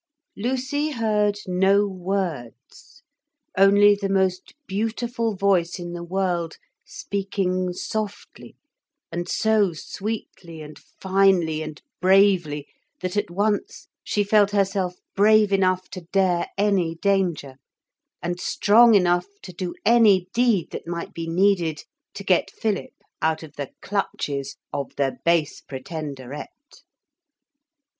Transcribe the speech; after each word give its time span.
Lucy 0.35 0.89
heard 0.89 1.37
no 1.45 1.85
words, 1.85 3.03
only 3.55 3.93
the 3.93 4.09
most 4.09 4.55
beautiful 4.65 5.35
voice 5.35 5.77
in 5.77 5.93
the 5.93 6.03
world 6.03 6.55
speaking 6.83 7.71
softly, 7.71 8.55
and 9.11 9.29
so 9.29 9.73
sweetly 9.73 10.59
and 10.59 10.79
finely 10.79 11.61
and 11.61 11.83
bravely 12.01 12.67
that 13.01 13.15
at 13.15 13.29
once 13.29 13.89
she 14.03 14.23
felt 14.23 14.49
herself 14.49 14.95
brave 15.15 15.53
enough 15.53 15.87
to 15.87 16.01
dare 16.11 16.47
any 16.57 16.95
danger, 16.95 17.57
and 18.23 18.39
strong 18.39 18.95
enough 18.95 19.27
to 19.43 19.53
do 19.53 19.71
any 19.85 20.27
deed 20.33 20.71
that 20.71 20.87
might 20.87 21.13
be 21.13 21.27
needed 21.27 21.83
to 22.15 22.23
get 22.23 22.49
Philip 22.49 22.89
out 23.21 23.43
of 23.43 23.53
the 23.55 23.69
clutches 23.83 24.55
of 24.73 24.95
the 24.95 25.19
base 25.23 25.61
Pretenderette. 25.61 26.81